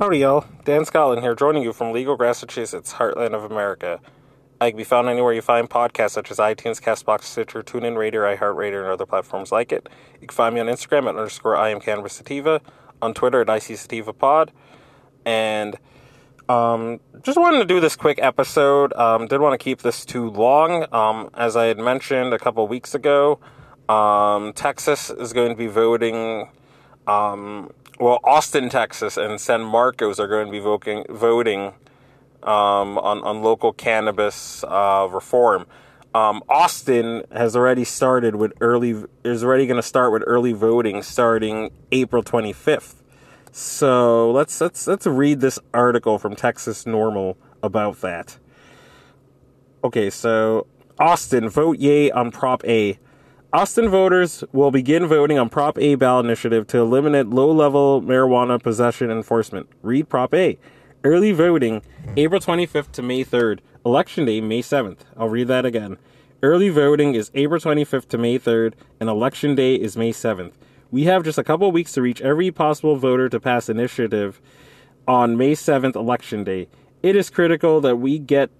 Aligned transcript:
Howdy, 0.00 0.20
y'all. 0.20 0.46
Dan 0.64 0.86
Scotland 0.86 1.20
here, 1.20 1.34
joining 1.34 1.62
you 1.62 1.74
from 1.74 1.92
Legal, 1.92 2.16
Massachusetts, 2.16 2.94
heartland 2.94 3.34
of 3.34 3.44
America. 3.44 4.00
I 4.58 4.70
can 4.70 4.78
be 4.78 4.82
found 4.82 5.10
anywhere 5.10 5.34
you 5.34 5.42
find 5.42 5.68
podcasts 5.68 6.12
such 6.12 6.30
as 6.30 6.38
iTunes, 6.38 6.80
Castbox, 6.80 7.24
Stitcher, 7.24 7.62
TuneIn 7.62 7.98
Radio, 7.98 8.22
iHeartRadio, 8.22 8.78
and 8.78 8.86
other 8.86 9.04
platforms 9.04 9.52
like 9.52 9.72
it. 9.72 9.90
You 10.18 10.26
can 10.26 10.34
find 10.34 10.54
me 10.54 10.62
on 10.62 10.68
Instagram 10.68 11.00
at 11.00 11.08
underscore 11.16 11.54
I 11.54 11.68
am 11.68 11.80
Cannabis 11.80 12.14
Sativa, 12.14 12.62
on 13.02 13.12
Twitter 13.12 13.42
at 13.42 13.50
IC 13.50 13.76
and 15.26 15.76
um, 16.48 17.00
just 17.22 17.36
wanted 17.36 17.58
to 17.58 17.66
do 17.66 17.78
this 17.78 17.94
quick 17.94 18.18
episode. 18.22 18.94
Um, 18.94 19.26
didn't 19.26 19.42
want 19.42 19.60
to 19.60 19.62
keep 19.62 19.82
this 19.82 20.06
too 20.06 20.30
long. 20.30 20.86
Um, 20.94 21.28
as 21.34 21.56
I 21.56 21.66
had 21.66 21.76
mentioned 21.78 22.32
a 22.32 22.38
couple 22.38 22.66
weeks 22.66 22.94
ago, 22.94 23.38
um, 23.86 24.54
Texas 24.54 25.10
is 25.10 25.34
going 25.34 25.50
to 25.50 25.56
be 25.56 25.66
voting. 25.66 26.48
Um, 27.06 27.70
well, 28.00 28.18
Austin, 28.24 28.70
Texas, 28.70 29.18
and 29.18 29.40
San 29.40 29.60
Marcos 29.60 30.18
are 30.18 30.26
going 30.26 30.46
to 30.46 30.52
be 30.52 30.58
voting 30.58 31.04
voting 31.10 31.74
um, 32.42 32.98
on 32.98 33.22
on 33.22 33.42
local 33.42 33.72
cannabis 33.72 34.64
uh, 34.64 35.06
reform. 35.10 35.66
Um, 36.14 36.42
Austin 36.48 37.24
has 37.30 37.54
already 37.54 37.84
started 37.84 38.34
with 38.36 38.52
early 38.60 39.04
is 39.22 39.44
already 39.44 39.66
going 39.66 39.76
to 39.76 39.82
start 39.82 40.12
with 40.12 40.24
early 40.26 40.52
voting 40.52 41.02
starting 41.02 41.70
April 41.92 42.22
25th. 42.22 42.94
So 43.52 44.30
let's 44.30 44.60
let's 44.60 44.86
let's 44.86 45.06
read 45.06 45.40
this 45.40 45.58
article 45.74 46.18
from 46.18 46.34
Texas 46.34 46.84
NORML 46.84 47.36
about 47.62 48.00
that. 48.00 48.38
Okay, 49.84 50.08
so 50.08 50.66
Austin 50.98 51.48
vote 51.48 51.78
yay 51.78 52.10
on 52.10 52.30
Prop 52.30 52.64
A. 52.64 52.98
Austin 53.52 53.88
voters 53.88 54.44
will 54.52 54.70
begin 54.70 55.08
voting 55.08 55.36
on 55.36 55.48
Prop 55.48 55.76
A 55.76 55.96
ballot 55.96 56.24
initiative 56.24 56.68
to 56.68 56.78
eliminate 56.78 57.26
low-level 57.26 58.00
marijuana 58.00 58.62
possession 58.62 59.10
enforcement. 59.10 59.68
Read 59.82 60.08
Prop 60.08 60.32
A. 60.32 60.56
Early 61.02 61.32
voting, 61.32 61.82
April 62.16 62.40
25th 62.40 62.92
to 62.92 63.02
May 63.02 63.24
3rd. 63.24 63.58
Election 63.84 64.24
day, 64.24 64.40
May 64.40 64.62
7th. 64.62 64.98
I'll 65.16 65.28
read 65.28 65.48
that 65.48 65.66
again. 65.66 65.98
Early 66.44 66.68
voting 66.68 67.16
is 67.16 67.32
April 67.34 67.58
25th 67.58 68.06
to 68.10 68.18
May 68.18 68.38
3rd, 68.38 68.74
and 69.00 69.08
election 69.08 69.56
day 69.56 69.74
is 69.74 69.96
May 69.96 70.12
7th. 70.12 70.52
We 70.92 71.04
have 71.04 71.24
just 71.24 71.38
a 71.38 71.42
couple 71.42 71.72
weeks 71.72 71.92
to 71.94 72.02
reach 72.02 72.20
every 72.20 72.52
possible 72.52 72.94
voter 72.94 73.28
to 73.28 73.40
pass 73.40 73.68
initiative 73.68 74.40
on 75.08 75.36
May 75.36 75.54
7th, 75.54 75.96
election 75.96 76.44
day. 76.44 76.68
It 77.02 77.16
is 77.16 77.30
critical 77.30 77.80
that 77.80 77.96
we 77.96 78.20
get 78.20 78.50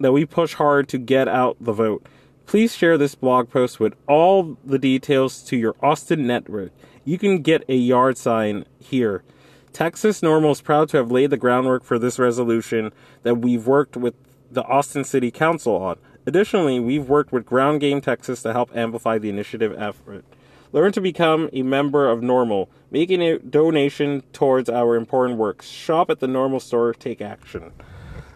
that 0.00 0.10
we 0.10 0.26
push 0.26 0.54
hard 0.54 0.88
to 0.88 0.98
get 0.98 1.28
out 1.28 1.56
the 1.60 1.72
vote. 1.72 2.04
Please 2.46 2.76
share 2.76 2.96
this 2.96 3.16
blog 3.16 3.50
post 3.50 3.80
with 3.80 3.94
all 4.06 4.56
the 4.64 4.78
details 4.78 5.42
to 5.42 5.56
your 5.56 5.74
Austin 5.82 6.28
network. 6.28 6.70
You 7.04 7.18
can 7.18 7.42
get 7.42 7.64
a 7.68 7.74
yard 7.74 8.16
sign 8.16 8.66
here. 8.78 9.24
Texas 9.72 10.20
NORML 10.20 10.52
is 10.52 10.60
proud 10.60 10.88
to 10.90 10.96
have 10.96 11.10
laid 11.10 11.30
the 11.30 11.36
groundwork 11.36 11.82
for 11.82 11.98
this 11.98 12.20
resolution 12.20 12.92
that 13.24 13.36
we've 13.36 13.66
worked 13.66 13.96
with 13.96 14.14
the 14.50 14.62
Austin 14.62 15.02
City 15.02 15.32
Council 15.32 15.74
on. 15.74 15.98
Additionally, 16.24 16.78
we've 16.78 17.08
worked 17.08 17.32
with 17.32 17.44
Ground 17.44 17.80
Game 17.80 18.00
Texas 18.00 18.42
to 18.42 18.52
help 18.52 18.74
amplify 18.76 19.18
the 19.18 19.28
initiative 19.28 19.74
effort. 19.76 20.24
Learn 20.70 20.92
to 20.92 21.00
become 21.00 21.50
a 21.52 21.62
member 21.62 22.08
of 22.08 22.20
NORML. 22.20 22.68
making 22.92 23.22
a 23.22 23.38
donation 23.40 24.22
towards 24.32 24.70
our 24.70 24.94
important 24.94 25.36
work. 25.38 25.62
Shop 25.62 26.10
at 26.10 26.20
the 26.20 26.28
NORML 26.28 26.62
store, 26.62 26.94
take 26.94 27.20
action. 27.20 27.72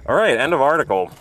All 0.06 0.16
right, 0.16 0.36
end 0.36 0.52
of 0.52 0.60
article. 0.60 1.12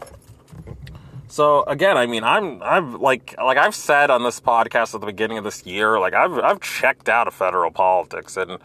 So 1.29 1.63
again, 1.65 1.95
I 1.95 2.07
mean, 2.07 2.23
I'm 2.23 2.61
I've 2.63 2.95
like 2.95 3.35
like 3.37 3.57
I've 3.57 3.75
said 3.75 4.09
on 4.09 4.23
this 4.23 4.39
podcast 4.39 4.95
at 4.95 5.01
the 5.01 5.05
beginning 5.07 5.37
of 5.37 5.43
this 5.43 5.63
year, 5.63 5.99
like 5.99 6.15
I've 6.15 6.33
I've 6.39 6.59
checked 6.59 7.07
out 7.07 7.27
of 7.27 7.35
federal 7.35 7.69
politics 7.69 8.35
and 8.35 8.57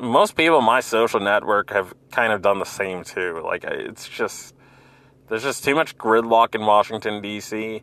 most 0.00 0.36
people 0.36 0.58
in 0.58 0.64
my 0.64 0.78
social 0.78 1.18
network 1.18 1.70
have 1.70 1.92
kind 2.12 2.32
of 2.32 2.40
done 2.40 2.60
the 2.60 2.64
same 2.64 3.02
too. 3.02 3.40
Like 3.44 3.64
it's 3.64 4.08
just 4.08 4.54
there's 5.28 5.42
just 5.42 5.64
too 5.64 5.74
much 5.74 5.98
gridlock 5.98 6.54
in 6.54 6.64
Washington 6.64 7.20
D.C. 7.20 7.82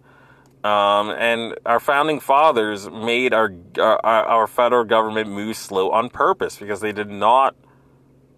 Um, 0.64 1.10
and 1.12 1.56
our 1.66 1.82
founding 1.82 2.22
fathers 2.22 2.90
made 2.90 3.34
our, 3.34 3.54
our 3.78 4.00
our 4.06 4.48
federal 4.48 4.86
government 4.86 5.30
move 5.30 5.58
slow 5.58 5.92
on 5.92 6.10
purpose 6.10 6.56
because 6.56 6.80
they 6.80 6.94
did 6.94 7.10
not 7.10 7.54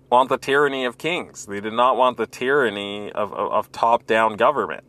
want 0.09 0.29
the 0.29 0.39
tyranny 0.39 0.85
of 0.85 0.97
kings. 0.97 1.45
They 1.45 1.61
did 1.61 1.73
not 1.73 1.97
want 1.97 2.17
the 2.17 2.25
tyranny 2.25 3.11
of, 3.11 3.31
of, 3.31 3.51
of 3.51 3.71
top 3.71 4.07
down 4.07 4.37
government. 4.37 4.83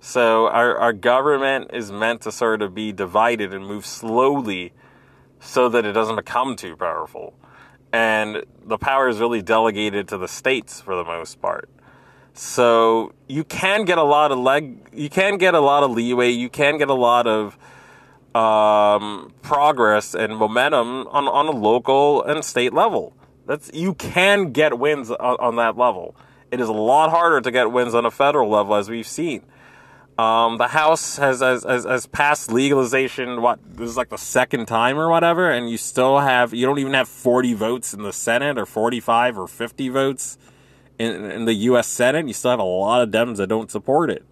So 0.00 0.48
our, 0.48 0.76
our 0.78 0.92
government 0.92 1.70
is 1.72 1.92
meant 1.92 2.22
to 2.22 2.32
sort 2.32 2.62
of 2.62 2.74
be 2.74 2.90
divided 2.92 3.52
and 3.52 3.66
move 3.66 3.84
slowly 3.84 4.72
so 5.38 5.68
that 5.68 5.84
it 5.84 5.92
doesn't 5.92 6.16
become 6.16 6.56
too 6.56 6.76
powerful 6.76 7.34
and 7.92 8.44
the 8.64 8.78
power 8.78 9.08
is 9.08 9.18
really 9.18 9.42
delegated 9.42 10.08
to 10.08 10.18
the 10.18 10.28
states 10.28 10.80
for 10.80 10.94
the 10.96 11.04
most 11.04 11.40
part. 11.40 11.68
So 12.32 13.12
you 13.28 13.44
can 13.44 13.84
get 13.84 13.98
a 13.98 14.02
lot 14.02 14.30
of 14.30 14.38
leg, 14.38 14.88
you 14.92 15.10
can 15.10 15.36
get 15.36 15.54
a 15.54 15.60
lot 15.60 15.82
of 15.82 15.90
leeway, 15.90 16.30
you 16.30 16.48
can 16.48 16.78
get 16.78 16.88
a 16.88 16.94
lot 16.94 17.26
of 17.26 17.58
um, 18.34 19.32
progress 19.42 20.14
and 20.14 20.36
momentum 20.36 21.08
on, 21.08 21.26
on 21.26 21.46
a 21.48 21.50
local 21.50 22.22
and 22.22 22.44
state 22.44 22.72
level. 22.72 23.12
That's 23.46 23.70
you 23.74 23.94
can 23.94 24.52
get 24.52 24.78
wins 24.78 25.10
on, 25.10 25.36
on 25.40 25.56
that 25.56 25.76
level. 25.76 26.14
It 26.52 26.60
is 26.60 26.68
a 26.68 26.72
lot 26.72 27.10
harder 27.10 27.40
to 27.40 27.50
get 27.50 27.72
wins 27.72 27.94
on 27.94 28.06
a 28.06 28.10
federal 28.10 28.48
level, 28.48 28.74
as 28.74 28.88
we've 28.88 29.06
seen. 29.06 29.42
Um, 30.20 30.58
the 30.58 30.68
House 30.68 31.16
has, 31.16 31.40
has, 31.40 31.64
has, 31.64 31.84
has, 31.84 32.04
passed 32.04 32.52
legalization, 32.52 33.40
what, 33.40 33.58
this 33.64 33.88
is 33.88 33.96
like 33.96 34.10
the 34.10 34.18
second 34.18 34.66
time 34.66 34.98
or 34.98 35.08
whatever, 35.08 35.50
and 35.50 35.70
you 35.70 35.78
still 35.78 36.18
have, 36.18 36.52
you 36.52 36.66
don't 36.66 36.78
even 36.78 36.92
have 36.92 37.08
40 37.08 37.54
votes 37.54 37.94
in 37.94 38.02
the 38.02 38.12
Senate 38.12 38.58
or 38.58 38.66
45 38.66 39.38
or 39.38 39.48
50 39.48 39.88
votes 39.88 40.36
in, 40.98 41.24
in 41.30 41.44
the 41.46 41.54
U.S. 41.54 41.88
Senate. 41.88 42.26
You 42.26 42.34
still 42.34 42.50
have 42.50 42.60
a 42.60 42.64
lot 42.64 43.00
of 43.00 43.08
Dems 43.08 43.38
that 43.38 43.46
don't 43.46 43.70
support 43.70 44.10
it. 44.10 44.22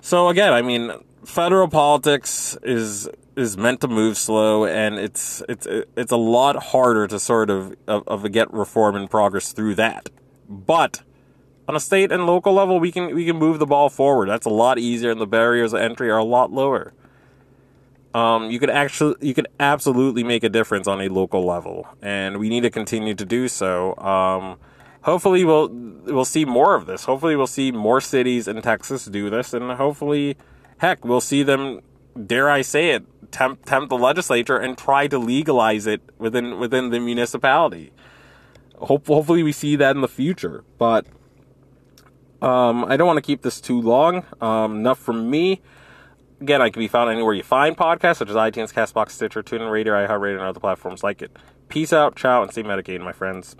So 0.00 0.28
again, 0.28 0.54
I 0.54 0.62
mean, 0.62 0.90
federal 1.22 1.68
politics 1.68 2.56
is 2.62 3.10
is 3.36 3.58
meant 3.58 3.82
to 3.82 3.88
move 3.88 4.16
slow, 4.16 4.64
and 4.64 4.94
it's 4.94 5.42
it's 5.50 5.66
it's 5.96 6.12
a 6.12 6.16
lot 6.16 6.56
harder 6.56 7.06
to 7.08 7.18
sort 7.18 7.50
of 7.50 7.76
of, 7.86 8.08
of 8.08 8.32
get 8.32 8.50
reform 8.54 8.96
and 8.96 9.10
progress 9.10 9.52
through 9.52 9.74
that. 9.74 10.08
But 10.48 11.02
on 11.70 11.76
a 11.76 11.80
state 11.80 12.10
and 12.10 12.26
local 12.26 12.52
level, 12.52 12.80
we 12.80 12.90
can 12.90 13.14
we 13.14 13.24
can 13.24 13.36
move 13.36 13.60
the 13.60 13.66
ball 13.66 13.88
forward. 13.88 14.28
That's 14.28 14.44
a 14.44 14.50
lot 14.50 14.80
easier, 14.80 15.12
and 15.12 15.20
the 15.20 15.26
barriers 15.26 15.72
of 15.72 15.80
entry 15.80 16.10
are 16.10 16.18
a 16.18 16.24
lot 16.24 16.50
lower. 16.52 16.92
Um, 18.12 18.50
you 18.50 18.58
could 18.58 18.70
actually 18.70 19.14
you 19.20 19.34
could 19.34 19.46
absolutely 19.60 20.24
make 20.24 20.42
a 20.42 20.48
difference 20.48 20.88
on 20.88 21.00
a 21.00 21.08
local 21.08 21.46
level, 21.46 21.86
and 22.02 22.38
we 22.38 22.48
need 22.48 22.62
to 22.62 22.70
continue 22.70 23.14
to 23.14 23.24
do 23.24 23.46
so. 23.46 23.96
Um, 23.98 24.58
hopefully, 25.02 25.44
we'll 25.44 25.68
we'll 25.68 26.24
see 26.24 26.44
more 26.44 26.74
of 26.74 26.86
this. 26.86 27.04
Hopefully, 27.04 27.36
we'll 27.36 27.46
see 27.46 27.70
more 27.70 28.00
cities 28.00 28.48
in 28.48 28.60
Texas 28.62 29.04
do 29.04 29.30
this, 29.30 29.54
and 29.54 29.70
hopefully, 29.70 30.36
heck, 30.78 31.04
we'll 31.04 31.20
see 31.20 31.44
them. 31.44 31.82
Dare 32.26 32.50
I 32.50 32.62
say 32.62 32.90
it? 32.90 33.04
Tempt, 33.30 33.64
tempt 33.64 33.90
the 33.90 33.96
legislature 33.96 34.56
and 34.56 34.76
try 34.76 35.06
to 35.06 35.20
legalize 35.20 35.86
it 35.86 36.02
within 36.18 36.58
within 36.58 36.90
the 36.90 36.98
municipality. 36.98 37.92
Hope, 38.74 39.06
hopefully, 39.06 39.44
we 39.44 39.52
see 39.52 39.76
that 39.76 39.94
in 39.94 40.02
the 40.02 40.08
future, 40.08 40.64
but 40.78 41.06
um, 42.42 42.84
I 42.84 42.96
don't 42.96 43.06
want 43.06 43.18
to 43.18 43.22
keep 43.22 43.42
this 43.42 43.60
too 43.60 43.80
long. 43.80 44.24
Um, 44.40 44.78
enough 44.78 44.98
from 44.98 45.30
me. 45.30 45.60
Again, 46.40 46.62
I 46.62 46.70
can 46.70 46.80
be 46.80 46.88
found 46.88 47.10
anywhere 47.10 47.34
you 47.34 47.42
find 47.42 47.76
podcasts, 47.76 48.16
such 48.16 48.30
as 48.30 48.36
iTunes, 48.36 48.72
Castbox, 48.72 49.10
Stitcher, 49.10 49.42
TuneIn 49.42 49.70
Radio, 49.70 49.92
iHeartRadio, 49.92 50.38
and 50.38 50.42
other 50.42 50.60
platforms 50.60 51.02
like 51.02 51.20
it. 51.20 51.36
Peace 51.68 51.92
out, 51.92 52.16
ciao, 52.16 52.42
and 52.42 52.50
stay 52.50 52.62
medicated, 52.62 53.02
my 53.02 53.12
friends. 53.12 53.56